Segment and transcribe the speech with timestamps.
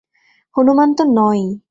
[0.55, 1.61] হনুমান তো নয়ই।